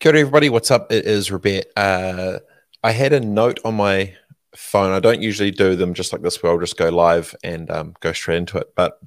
[0.00, 0.48] Kia ora, everybody.
[0.48, 0.90] What's up?
[0.90, 1.66] It is Robert.
[1.76, 2.38] Uh,
[2.82, 4.14] I had a note on my
[4.56, 4.92] phone.
[4.92, 7.94] I don't usually do them just like this, where I'll just go live and um,
[8.00, 8.74] go straight into it.
[8.74, 8.98] But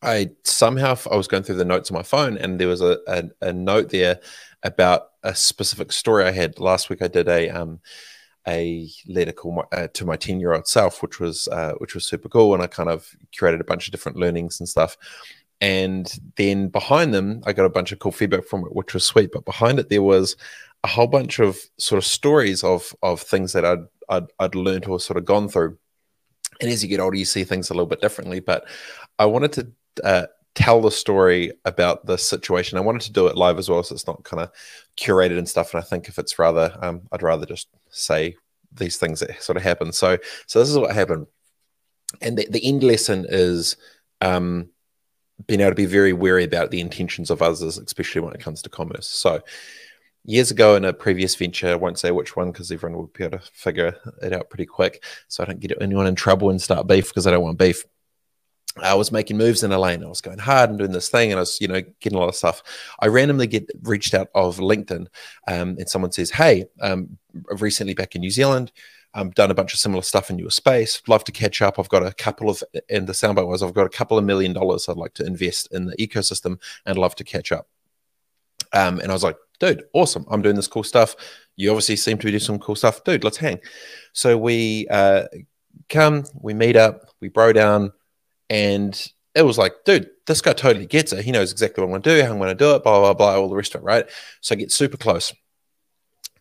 [0.00, 2.98] I somehow I was going through the notes on my phone, and there was a,
[3.06, 4.20] a, a note there
[4.62, 7.02] about a specific story I had last week.
[7.02, 7.80] I did a um,
[8.46, 11.94] a letter called my, uh, to my ten year old self, which was uh, which
[11.94, 14.96] was super cool, and I kind of curated a bunch of different learnings and stuff
[15.60, 19.04] and then behind them i got a bunch of cool feedback from it which was
[19.04, 19.30] sweet.
[19.32, 20.36] But behind it there was
[20.84, 24.86] a whole bunch of sort of stories of of things that i'd i'd, I'd learned
[24.86, 25.78] or sort of gone through.
[26.60, 28.40] And as you get older you see things a little bit differently.
[28.40, 28.68] But
[29.18, 29.72] i wanted to
[30.04, 32.78] uh, tell the story about the situation.
[32.78, 34.50] I wanted to do it live as well so it's not kind of
[34.96, 35.74] curated and stuff.
[35.74, 38.36] And i think if it's rather um, i'd rather just say
[38.72, 39.92] these things that sort of happen.
[39.92, 41.26] So so this is what happened.
[42.22, 43.76] And the, the end lesson is
[44.20, 44.70] um,
[45.46, 48.62] being able to be very wary about the intentions of others, especially when it comes
[48.62, 49.06] to commerce.
[49.06, 49.42] So,
[50.24, 53.24] years ago in a previous venture, I won't say which one because everyone will be
[53.24, 55.02] able to figure it out pretty quick.
[55.28, 57.84] So I don't get anyone in trouble and start beef because I don't want beef.
[58.82, 60.04] I was making moves in a lane.
[60.04, 62.20] I was going hard and doing this thing, and I was, you know, getting a
[62.20, 62.62] lot of stuff.
[63.00, 65.06] I randomly get reached out of LinkedIn,
[65.48, 67.18] um, and someone says, "Hey, um,
[67.58, 68.70] recently back in New Zealand,
[69.14, 71.02] um, done a bunch of similar stuff in your space.
[71.08, 71.78] Love to catch up.
[71.78, 74.52] I've got a couple of, and the soundbite was, I've got a couple of million
[74.52, 77.68] dollars I'd like to invest in the ecosystem and love to catch up.
[78.72, 80.26] Um, and I was like, dude, awesome.
[80.30, 81.16] I'm doing this cool stuff.
[81.56, 83.02] You obviously seem to be doing some cool stuff.
[83.04, 83.60] Dude, let's hang.
[84.12, 85.24] So we uh,
[85.88, 87.92] come, we meet up, we bro down,
[88.50, 91.24] and it was like, dude, this guy totally gets it.
[91.24, 93.00] He knows exactly what I'm going to do, how I'm going to do it, blah,
[93.00, 94.06] blah, blah, all the rest of it, right?
[94.40, 95.32] So I get super close.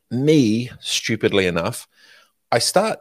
[0.10, 1.88] Me, stupidly enough,
[2.52, 3.00] I start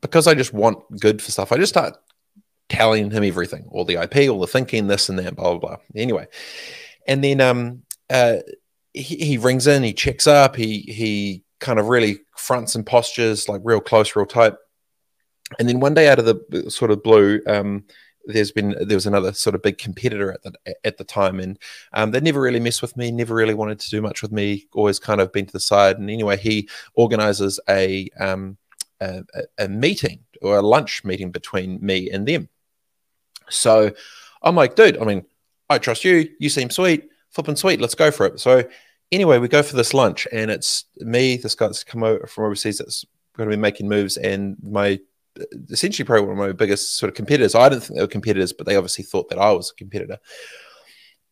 [0.00, 1.52] because I just want good for stuff.
[1.52, 1.94] I just start
[2.68, 5.76] telling him everything, all the IP, all the thinking, this and that, blah blah blah.
[5.94, 6.26] Anyway,
[7.06, 8.36] and then um, uh,
[8.92, 13.48] he, he rings in, he checks up, he he kind of really fronts and postures
[13.48, 14.54] like real close, real tight.
[15.58, 17.84] And then one day, out of the sort of blue, um,
[18.28, 20.52] there's been there was another sort of big competitor at the
[20.84, 21.58] at the time, and
[21.92, 24.66] um, they never really messed with me, never really wanted to do much with me,
[24.72, 25.98] always kind of been to the side.
[25.98, 28.56] And anyway, he organizes a um,
[29.00, 29.24] a,
[29.58, 32.48] a meeting or a lunch meeting between me and them.
[33.48, 33.92] So
[34.42, 35.24] I'm like, dude, I mean,
[35.70, 36.28] I trust you.
[36.38, 37.80] You seem sweet, flipping sweet.
[37.80, 38.40] Let's go for it.
[38.40, 38.64] So
[39.10, 42.44] anyway, we go for this lunch, and it's me, this guy that's come over from
[42.44, 43.04] overseas that's
[43.36, 45.00] going to be making moves, and my
[45.70, 47.54] essentially probably one of my biggest sort of competitors.
[47.54, 50.18] I didn't think they were competitors, but they obviously thought that I was a competitor.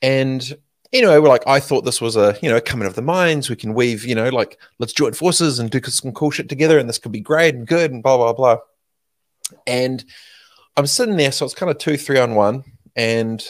[0.03, 0.57] And
[0.93, 3.51] anyway, we're like, I thought this was a you know coming of the minds.
[3.51, 6.79] We can weave, you know, like let's join forces and do some cool shit together,
[6.79, 8.59] and this could be great and good and blah blah blah.
[9.67, 10.05] And
[10.77, 13.45] I'm sitting there, so it's kind of two, three on one, and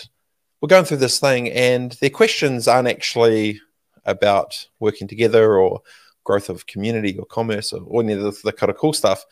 [0.60, 3.60] we're going through this thing, and their questions aren't actually
[4.04, 5.82] about working together or
[6.24, 9.24] growth of community or commerce or, any of the, the kind of cool stuff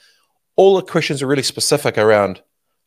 [0.56, 2.42] all the questions are really specific around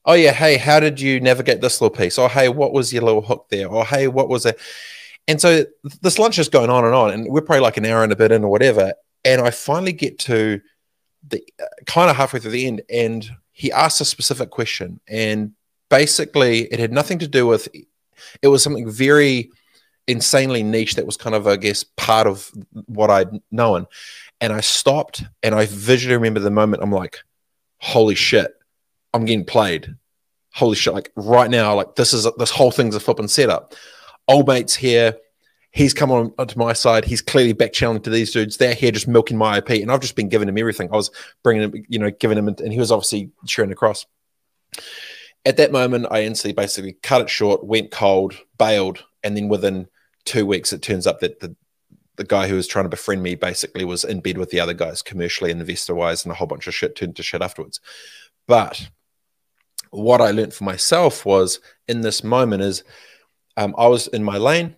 [0.05, 2.17] oh yeah hey how did you navigate this little piece?
[2.17, 3.67] Or hey what was your little hook there?
[3.67, 4.59] Or hey what was it?
[5.27, 5.65] And so
[6.01, 8.15] this lunch is going on and on and we're probably like an hour and a
[8.15, 8.93] bit in or whatever
[9.27, 10.61] and i finally get to
[11.27, 15.51] the uh, kind of halfway through the end and he asked a specific question and
[15.89, 17.67] basically it had nothing to do with
[18.41, 19.49] it was something very
[20.07, 22.51] insanely niche that was kind of i guess part of
[22.85, 23.85] what i'd known.
[24.39, 27.19] And i stopped and i visually remember the moment i'm like
[27.79, 28.53] holy shit,
[29.13, 29.95] I'm getting played.
[30.53, 33.73] Holy shit, like right now, like this is this whole thing's a flipping setup.
[34.27, 35.17] Old mate's here.
[35.71, 37.05] He's come on onto my side.
[37.05, 38.57] He's clearly back channeling to these dudes.
[38.57, 40.89] They're here just milking my IP, and I've just been giving him everything.
[40.91, 41.11] I was
[41.43, 44.07] bringing him, you know, giving him, and he was obviously sharing across.
[45.45, 49.87] At that moment, I instantly basically cut it short, went cold, bailed, and then within
[50.25, 51.55] two weeks, it turns up that the
[52.17, 54.73] the guy who was trying to befriend me basically was in bed with the other
[54.73, 57.79] guys commercially and investor wise and a whole bunch of shit turned to shit afterwards.
[58.47, 58.89] But
[59.91, 62.83] what i learned for myself was in this moment is
[63.57, 64.75] um, i was in my lane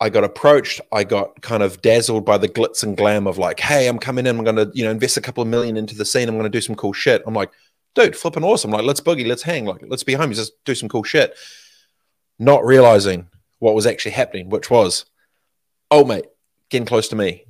[0.00, 3.60] i got approached i got kind of dazzled by the glitz and glam of like
[3.60, 5.94] hey i'm coming in i'm going to you know invest a couple of million into
[5.94, 7.22] the scene i'm going to do some cool shit.
[7.26, 7.50] I'm like
[7.94, 10.88] dude flipping awesome like let's boogie let's hang like let's be homies let's do some
[10.88, 11.36] cool shit.
[12.38, 13.28] Not realizing
[13.58, 15.04] what was actually happening which was
[15.90, 16.26] oh mate
[16.70, 17.44] getting close to me,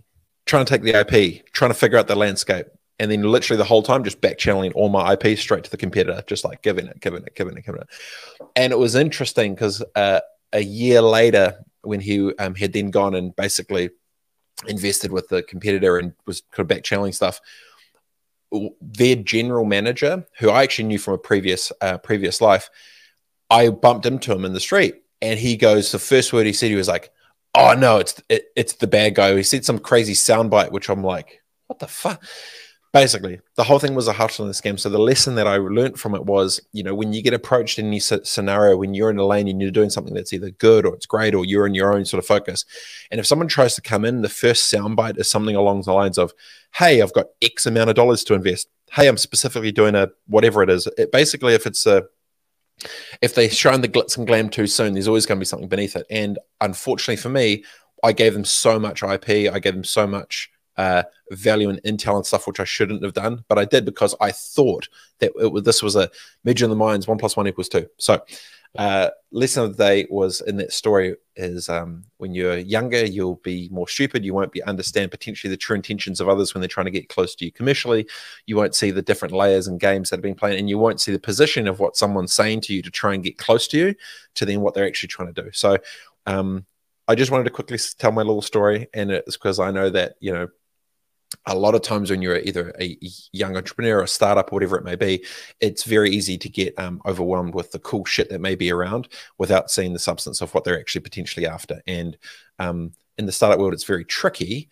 [0.47, 2.67] trying to take the IP, trying to figure out the landscape,
[2.99, 5.77] and then literally the whole time just back channeling all my IP straight to the
[5.77, 7.89] competitor, just like giving it, giving it, giving it, giving it.
[8.57, 10.21] And it was interesting because uh,
[10.53, 13.91] a year later, when he um, had then gone and basically
[14.67, 17.41] invested with the competitor and was kind of back channeling stuff,
[18.81, 22.71] their general manager, who I actually knew from a previous uh, previous life,
[23.51, 26.71] I bumped into him in the street, and he goes, the first word he said,
[26.71, 27.11] he was like,
[27.59, 29.37] oh no, it's it, it's the bad guy.
[29.37, 32.25] He said some crazy soundbite, which I'm like, what the fuck?
[32.91, 34.81] Basically, the whole thing was a hustle in the scam.
[34.81, 37.79] So the lesson that I learned from it was, you know, when you get approached
[37.79, 40.87] in any scenario, when you're in a lane and you're doing something that's either good
[40.87, 42.65] or it's great, or you're in your own sort of focus,
[43.11, 46.17] and if someone tries to come in, the first soundbite is something along the lines
[46.17, 46.33] of,
[46.77, 48.69] "Hey, I've got X amount of dollars to invest.
[48.93, 52.05] Hey, I'm specifically doing a whatever it is." It basically, if it's a
[53.21, 55.69] if they shine the glitz and glam too soon, there's always going to be something
[55.69, 56.07] beneath it.
[56.11, 57.65] And unfortunately for me,
[58.03, 61.03] I gave them so much IP, I gave them so much uh,
[61.33, 64.31] value and intel and stuff, which I shouldn't have done, but I did because I
[64.31, 64.89] thought
[65.19, 66.09] that it, this was a
[66.45, 67.87] measure in the minds one plus one equals two.
[67.99, 68.23] So
[68.77, 73.37] uh, lesson of the day was in that story is um, when you're younger, you'll
[73.37, 74.25] be more stupid.
[74.25, 77.09] You won't be understand potentially the true intentions of others when they're trying to get
[77.09, 78.07] close to you commercially.
[78.47, 81.01] You won't see the different layers and games that have been playing, and you won't
[81.01, 83.79] see the position of what someone's saying to you to try and get close to
[83.79, 83.95] you,
[84.35, 85.51] to then what they're actually trying to do.
[85.53, 85.79] So,
[86.27, 86.67] um,
[87.09, 90.17] I just wanted to quickly tell my little story, and it's because I know that
[90.21, 90.49] you know
[91.49, 92.99] a lot of times when you're either a
[93.33, 95.25] young entrepreneur or a startup or whatever it may be,
[95.61, 99.09] it's very easy to get um, overwhelmed with the cool shit that may be around
[99.39, 101.83] without seeing the substance of what they're actually potentially after.
[101.87, 102.17] And
[102.59, 104.69] um, in the startup world, it's very tricky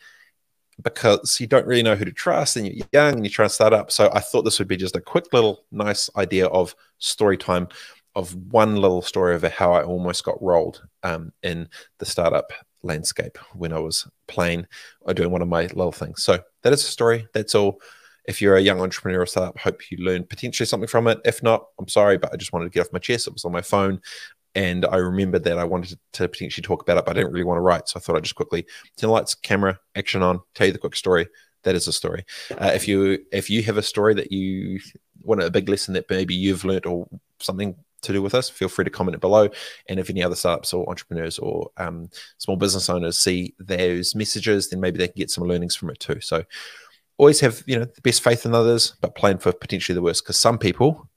[0.83, 3.51] because you don't really know who to trust and you're young and you try to
[3.51, 3.91] start up.
[3.91, 7.69] So I thought this would be just a quick little nice idea of story time
[8.15, 11.69] of one little story of how I almost got rolled um, in
[11.99, 12.51] the startup
[12.87, 14.67] landscape when I was playing
[15.03, 16.23] or doing one of my little things.
[16.23, 17.29] So that is a story.
[17.35, 17.81] That's all.
[18.27, 21.21] If you're a young entrepreneur or startup, hope you learned potentially something from it.
[21.25, 23.29] If not, I'm sorry, but I just wanted to get off my chest.
[23.29, 24.01] It was on my phone.
[24.57, 27.45] And I remembered that I wanted to potentially talk about it, but I didn't really
[27.45, 27.89] want to write.
[27.89, 28.63] So I thought I'd just quickly
[28.97, 31.29] turn the lights, camera, action on, tell you the quick story.
[31.63, 32.25] That is a story.
[32.53, 34.81] Uh, if you if you have a story that you
[35.23, 37.07] want a big lesson that maybe you've learned or
[37.39, 39.49] something to do with us, feel free to comment it below.
[39.89, 42.09] And if any other startups or entrepreneurs or um,
[42.39, 46.01] small business owners see those messages, then maybe they can get some learnings from it
[46.01, 46.21] too.
[46.21, 46.45] So
[47.19, 50.25] always have you know the best faith in others, but plan for potentially the worst
[50.25, 51.09] because some people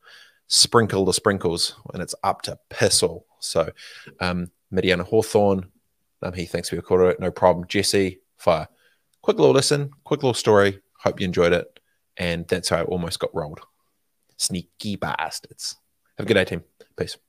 [0.47, 3.25] sprinkle the sprinkles and it's up to piss all.
[3.39, 3.69] So
[4.19, 5.69] um, Midiana Hawthorne,
[6.21, 7.13] um, he thanks for your call.
[7.19, 7.67] No problem.
[7.67, 8.67] Jesse, fire.
[9.21, 10.79] Quick little listen, quick little story.
[10.97, 11.79] Hope you enjoyed it.
[12.17, 13.61] And that's how I almost got rolled.
[14.37, 15.77] Sneaky bastards.
[16.17, 16.63] Have a good day, team.
[16.99, 17.28] Peace.